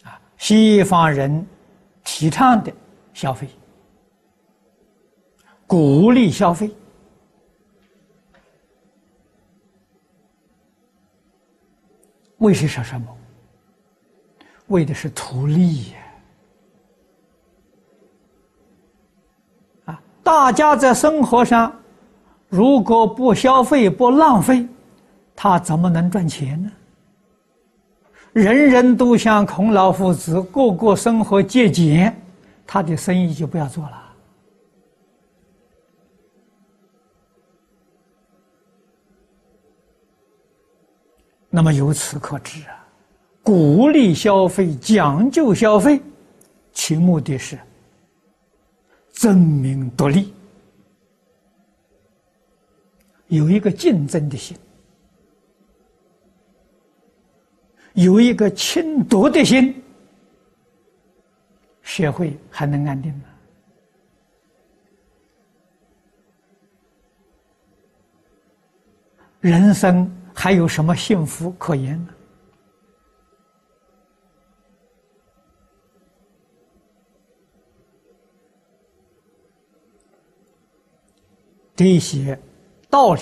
[0.03, 1.45] 啊，西方人
[2.03, 2.73] 提倡的
[3.13, 3.49] 消费，
[5.67, 6.69] 鼓励消费。
[12.41, 13.07] 为的是什么？
[14.67, 15.97] 为的是图利呀！
[19.85, 21.71] 啊，大家在生活上
[22.49, 24.67] 如果不消费、不浪费，
[25.35, 26.71] 他怎么能赚钱呢？
[28.33, 32.15] 人人都像孔老夫子，个个生活节俭，
[32.65, 34.01] 他的生意就不要做了。
[41.54, 42.88] 那么由此可知啊，
[43.43, 46.02] 鼓励消费、讲究消费，
[46.72, 47.60] 其目的是
[49.12, 50.34] 争名夺利，
[53.28, 54.58] 有一个竞争的心，
[57.95, 59.84] 有一个侵夺的心，
[61.82, 63.24] 社会还能安定吗？
[69.41, 70.10] 人生。
[70.34, 72.13] 还有什么幸福可言呢？
[81.75, 82.39] 这些
[82.89, 83.21] 道理，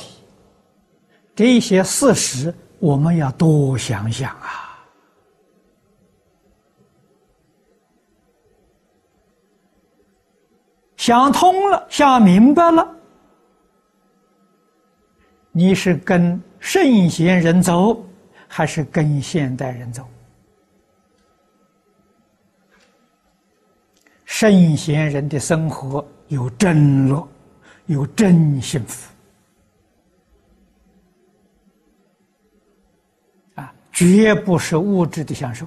[1.34, 4.66] 这些事实，我们要多想想啊！
[10.97, 12.86] 想通了，想明白了，
[15.53, 16.41] 你是跟。
[16.60, 18.05] 圣贤人走，
[18.47, 20.07] 还是跟现代人走？
[24.26, 27.28] 圣贤人的生活有真乐，
[27.88, 29.12] 有真幸福，
[33.55, 35.66] 啊，绝不是物质的享受，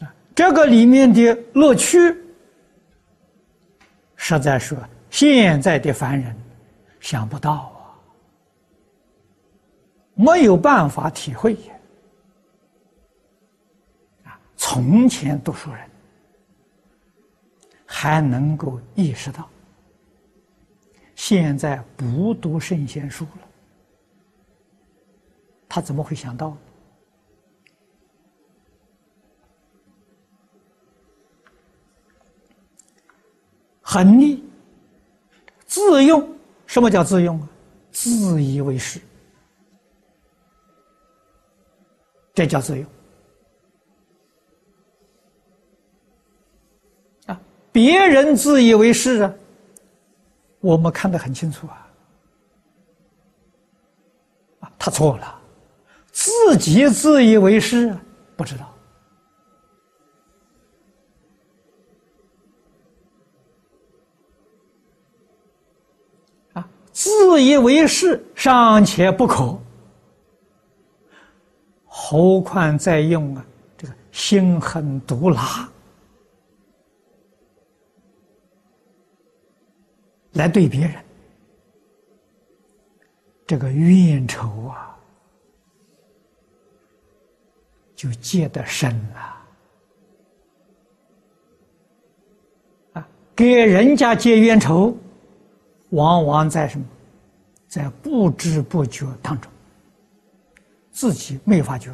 [0.00, 1.98] 啊，这个里面的乐趣，
[4.16, 4.76] 实在说。
[5.10, 6.34] 现在的凡人
[7.00, 7.98] 想不到啊，
[10.14, 11.54] 没有办法体会。
[14.24, 15.90] 啊从前读书人
[17.84, 19.48] 还能够意识到，
[21.16, 23.48] 现在不读圣贤书了，
[25.68, 26.58] 他怎么会想到呢？
[33.82, 34.44] 横逆，
[35.90, 36.36] 自用，
[36.66, 37.48] 什么叫自用啊？
[37.90, 39.00] 自以为是，
[42.32, 42.86] 这叫自用。
[47.26, 47.40] 啊，
[47.72, 49.34] 别人自以为是啊，
[50.60, 51.90] 我们看得很清楚啊，
[54.60, 55.40] 啊，他错了，
[56.12, 57.92] 自己自以为是，
[58.36, 58.72] 不知道。
[67.02, 69.58] 自以为是尚且不可，
[71.86, 73.46] 何况再用啊？
[73.78, 75.66] 这个心狠毒辣
[80.32, 80.94] 来对别人，
[83.46, 84.94] 这个怨仇啊，
[87.96, 89.36] 就结得深了
[92.92, 93.08] 啊！
[93.34, 94.94] 给人家结冤仇。
[95.90, 96.84] 往往在什么，
[97.68, 99.50] 在不知不觉当中，
[100.90, 101.92] 自己没发觉。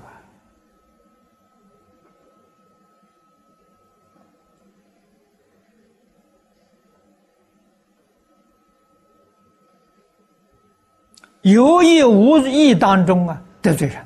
[11.42, 14.04] 有意无意当中啊，得罪人，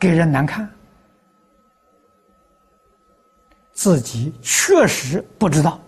[0.00, 0.68] 给人难看，
[3.72, 5.80] 自己确实不知道。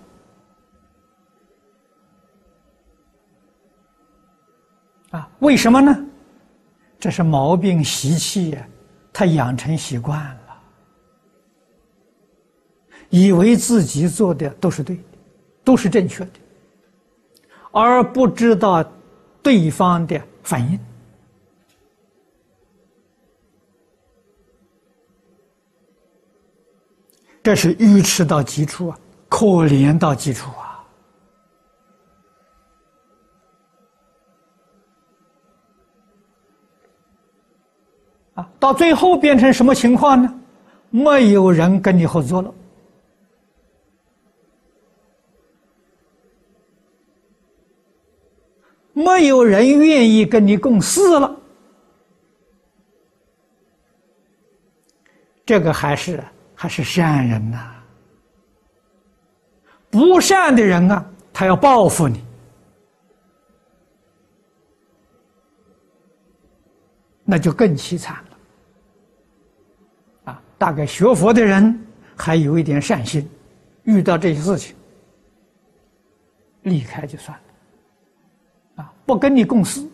[5.11, 6.05] 啊，为什么呢？
[7.01, 8.69] 这是毛病习气呀，
[9.13, 10.61] 他养成习惯了，
[13.09, 15.03] 以为自己做的都是对的，
[15.63, 16.33] 都是正确的，
[17.71, 18.85] 而不知道
[19.43, 20.79] 对方的反应，
[27.43, 28.99] 这是愚痴到极处啊，
[29.29, 30.51] 可怜到极处。
[38.39, 38.49] 啊。
[38.59, 40.34] 到最后变成什么情况呢？
[40.91, 42.55] 没有人跟你合作了，
[48.95, 51.36] 没有人愿意跟你共事了。
[55.45, 56.24] 这个还是
[56.55, 57.74] 还是善人呐，
[59.91, 62.24] 不善的人啊，他要报复你，
[67.24, 68.24] 那就更凄惨。
[70.59, 71.81] 大概学佛的人
[72.17, 73.27] 还有一点善心，
[73.85, 74.75] 遇到这些事情，
[76.63, 79.89] 离开就算了，啊，不跟你共事，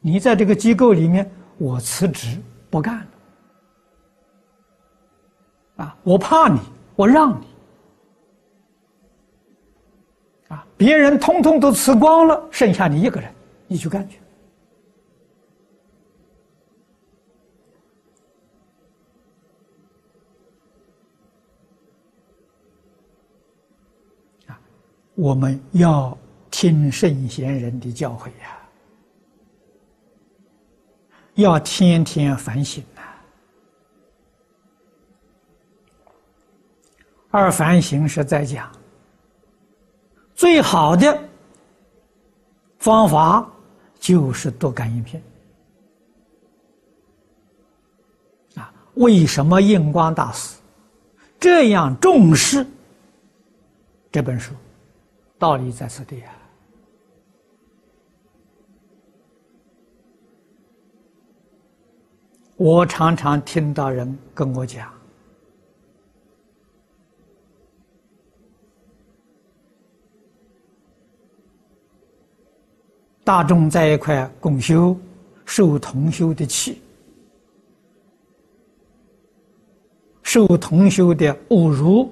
[0.00, 2.40] 你在这个机构里面，我辞职
[2.70, 3.06] 不干了，
[5.84, 6.60] 啊，我怕你，
[6.94, 7.46] 我让你，
[10.48, 13.28] 啊，别人通通都辞光了，剩下你一个人，
[13.66, 14.20] 你去干去。
[25.14, 26.16] 我们要
[26.50, 28.58] 听圣贤人的教诲呀，
[31.34, 33.02] 要天天反省呐。
[37.30, 38.70] 而反省是在讲
[40.34, 41.16] 最好的
[42.78, 43.48] 方法，
[43.98, 45.22] 就是读感应篇
[48.56, 48.72] 啊。
[48.94, 50.56] 为什么印光大师
[51.38, 52.66] 这样重视
[54.10, 54.52] 这本书？
[55.38, 56.32] 道理在此地啊！
[62.56, 64.90] 我常常听到人跟我讲，
[73.24, 74.96] 大众在一块共修，
[75.44, 76.80] 受同修的气，
[80.22, 82.08] 受同修的侮辱。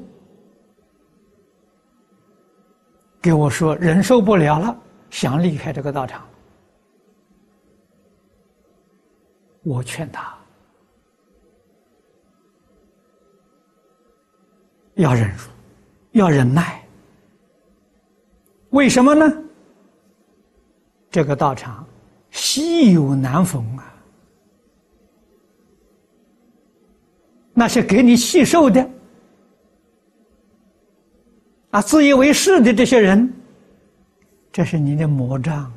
[3.23, 4.77] 给我说忍受不了了，
[5.09, 6.27] 想离开这个道场。
[9.63, 10.37] 我劝他
[14.95, 15.45] 要忍辱，
[16.11, 16.85] 要忍耐。
[18.71, 19.25] 为什么呢？
[21.09, 21.87] 这个道场
[22.31, 23.95] 稀有难逢啊！
[27.55, 28.91] 那些给你细受的，
[31.73, 33.33] 啊，自以为是的这些人，
[34.53, 35.73] 这是你的魔障啊！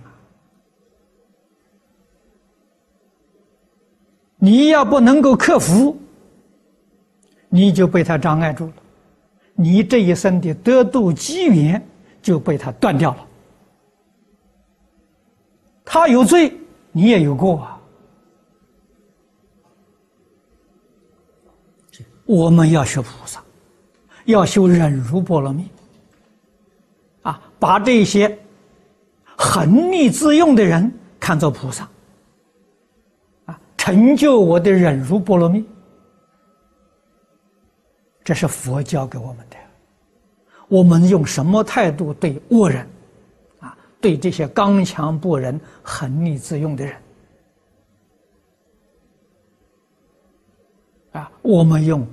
[4.38, 5.98] 你要不能够克服，
[7.48, 8.74] 你就被他障碍住了，
[9.54, 11.82] 你这一生的得度机缘
[12.22, 13.28] 就被他断掉了。
[15.86, 16.52] 他有罪，
[16.92, 17.80] 你也有过啊！
[22.26, 23.42] 我们要学菩萨，
[24.26, 25.70] 要修忍辱波罗蜜。
[27.66, 28.38] 把这些
[29.36, 31.90] 横逆自用的人看作菩萨，
[33.46, 35.66] 啊，成就我的忍辱波罗蜜，
[38.24, 39.58] 这是佛教给我们的。
[40.68, 42.88] 我们用什么态度对恶人？
[43.60, 46.96] 啊，对这些刚强不仁、横逆自用的人，
[51.14, 52.08] 啊，我们用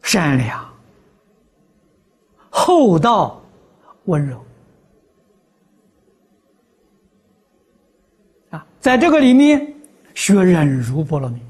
[0.00, 0.71] 善良。
[2.54, 3.42] 厚道、
[4.04, 4.44] 温柔
[8.50, 9.74] 啊，在这个里面
[10.14, 11.40] 学忍辱波罗蜜，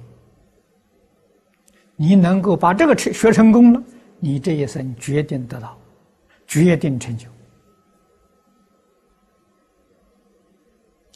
[1.97, 3.83] 你能够把这个学学成功了，
[4.21, 5.77] 你这一生决定得到，
[6.47, 7.27] 决定成就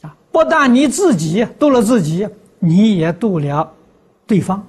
[0.01, 0.15] 啊！
[0.29, 2.27] 不但你自己度了自己，
[2.59, 3.73] 你也度了
[4.25, 4.61] 对方。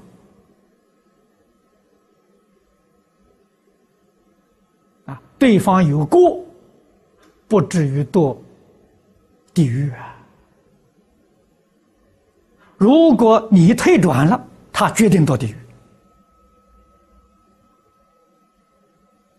[5.39, 6.45] 对方有过，
[7.47, 8.37] 不至于堕
[9.55, 10.17] 地狱啊！
[12.77, 15.57] 如果你退转了，他决定堕地狱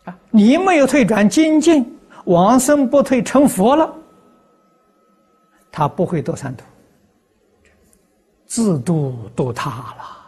[0.06, 0.18] 啊！
[0.30, 3.94] 你没有退转精进，往生不退成佛了，
[5.72, 6.64] 他不会堕三途，
[8.46, 10.19] 自度堕他了。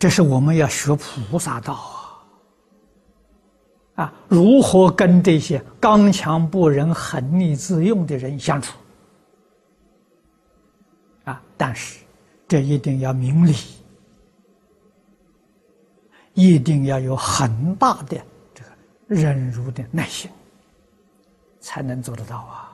[0.00, 2.24] 这是我们要学菩萨道啊！
[4.04, 8.78] 啊，如何跟这些刚强不仁、横逆自用的人相处？
[11.24, 11.98] 啊，但是
[12.48, 13.54] 这一定要明理，
[16.32, 18.18] 一定要有很大的
[18.54, 18.70] 这个
[19.06, 20.30] 忍辱的耐心，
[21.60, 22.69] 才能做得到啊！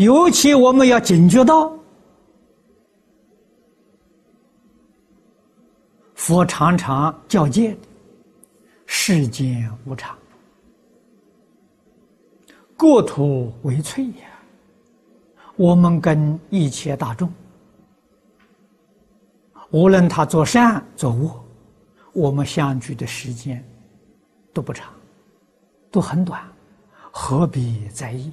[0.00, 1.70] 尤其我们要警觉到，
[6.14, 7.76] 佛常常教诫
[8.86, 10.16] 世间无常，
[12.78, 14.40] 国土为脆呀。
[15.56, 17.30] 我们跟一切大众，
[19.70, 21.44] 无论他做善做恶，
[22.14, 23.62] 我们相聚的时间
[24.54, 24.90] 都不长，
[25.90, 26.42] 都很短，
[27.10, 28.32] 何必在意？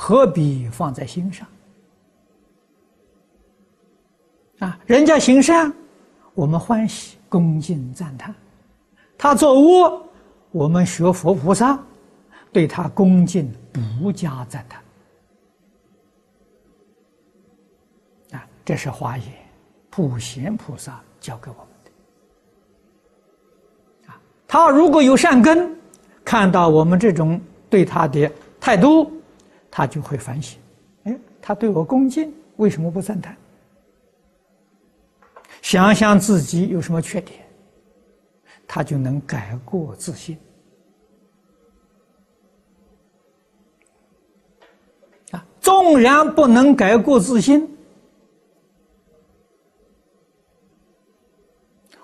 [0.00, 1.44] 何必放在心上？
[4.60, 5.74] 啊，人家行善，
[6.34, 8.32] 我们欢喜、恭敬、赞叹；
[9.18, 10.00] 他做恶，
[10.52, 11.76] 我们学佛菩萨，
[12.52, 13.52] 对他恭敬，
[14.00, 14.80] 不加赞叹。
[18.38, 19.26] 啊，这是华严
[19.90, 21.90] 普贤菩萨教给我们的。
[24.12, 25.76] 啊，他如果有善根，
[26.24, 28.30] 看到我们这种对他的
[28.60, 29.12] 态度。
[29.78, 30.58] 他就会反省，
[31.04, 33.36] 哎，他对我恭敬，为什么不赞叹？
[35.62, 37.46] 想想自己有什么缺点，
[38.66, 40.36] 他就能改过自新。
[45.30, 47.64] 啊，纵然不能改过自新，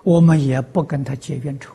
[0.01, 1.74] 我们也不跟他结怨仇。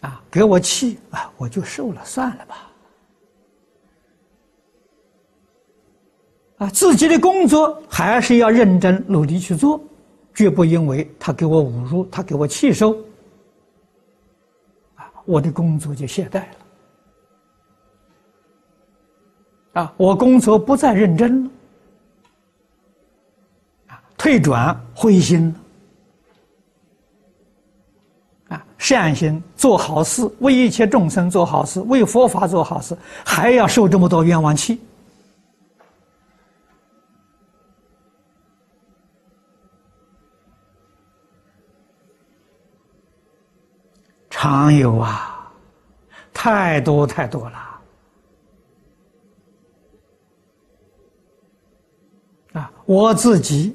[0.00, 2.70] 啊，给我气啊，我就受了，算了吧。
[6.58, 9.80] 啊，自己的工作还是要认真努力去做，
[10.34, 12.96] 绝不因为他给我侮辱，他给我气受，
[14.94, 16.56] 啊，我的工作就懈怠了。
[19.82, 21.50] 啊，我工作不再认真了，
[23.88, 25.60] 啊，退转灰心了。
[28.78, 34.80] 善心做好事，为一切众生做好事，为佛法做好事，还要受这么多冤枉气，
[44.28, 45.50] 常有啊，
[46.34, 47.80] 太多太多了
[52.52, 52.70] 啊！
[52.84, 53.74] 我自己。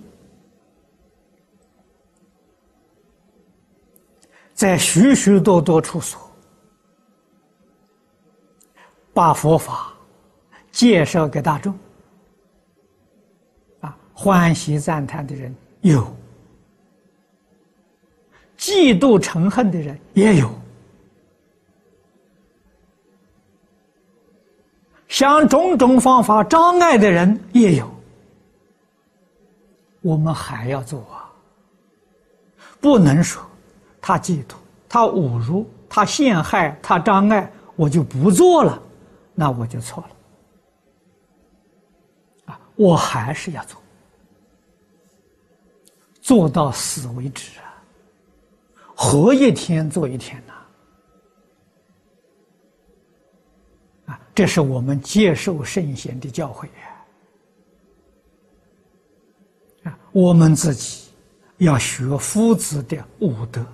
[4.61, 6.21] 在许许多多处所，
[9.11, 9.91] 把佛法
[10.71, 11.75] 介绍给大众，
[13.79, 15.51] 啊，欢喜赞叹的人
[15.81, 16.03] 有，
[18.55, 20.53] 嫉妒嗔恨的人也有，
[25.07, 27.91] 想种种方法障碍的人也有，
[30.01, 31.33] 我们还要做啊，
[32.79, 33.43] 不能说。
[34.11, 34.55] 他嫉妒，
[34.89, 38.77] 他侮辱，他陷害，他障碍，我就不做了，
[39.33, 40.09] 那我就错了。
[42.47, 43.81] 啊，我还是要做，
[46.19, 47.71] 做到死为止啊！
[48.93, 50.53] 活一天做一天呐！
[54.07, 56.67] 啊，这是我们接受圣贤的教诲
[59.83, 59.97] 啊！
[60.11, 61.07] 我们自己
[61.59, 63.65] 要学夫子的五德。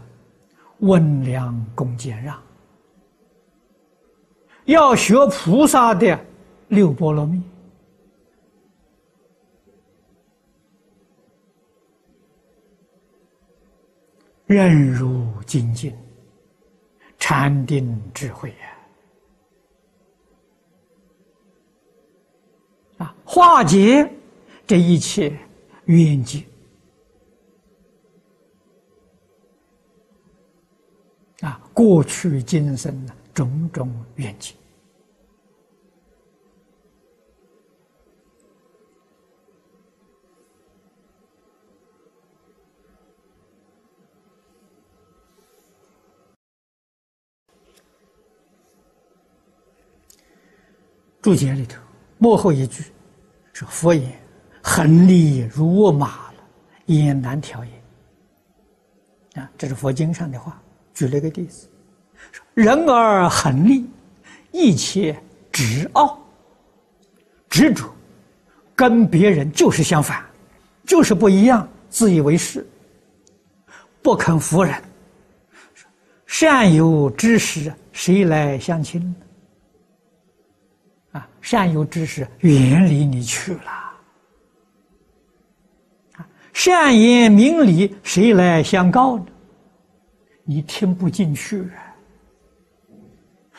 [0.80, 2.42] 温良恭俭让，
[4.66, 6.20] 要学菩萨的
[6.68, 7.42] 六波罗蜜，
[14.46, 15.96] 忍辱精进，
[17.18, 18.58] 禅定智慧呀！
[23.00, 24.10] 啊，化解
[24.66, 25.38] 这一切
[25.86, 26.44] 冤结。
[31.42, 34.56] 啊，过去今生的种种愿景。
[51.22, 51.80] 注解里头
[52.18, 52.86] 幕后一句
[53.54, 54.20] 说：“佛言，
[54.64, 56.44] 横力如马了，
[56.88, 57.72] 焉难调也。”
[59.40, 60.60] 啊，这是佛经上的话。
[60.98, 61.70] 举了个例子，
[62.32, 63.88] 说人而恒利，
[64.52, 65.16] 一切
[65.52, 66.20] 执傲，
[67.48, 67.94] 执着，
[68.76, 70.26] 跟别人就是相反，
[70.88, 72.66] 就是不一样，自以为是，
[74.02, 74.74] 不肯服人。
[76.26, 79.16] 善有知识，谁来相亲呢？
[81.12, 83.72] 啊，善有知识远离你去了。
[86.16, 89.26] 啊，善言明理，谁来相告呢？
[90.50, 91.70] 你听不进去！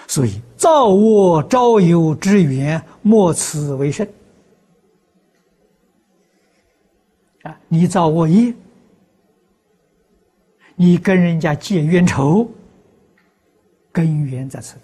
[0.06, 4.08] 所以造我招有之缘，莫此为甚。
[7.42, 8.54] 啊，你造恶业，
[10.76, 12.50] 你跟人家结冤仇，
[13.92, 14.76] 根源在此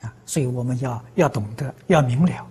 [0.00, 0.04] 地。
[0.04, 2.50] 啊，所以我们要要懂得，要明了。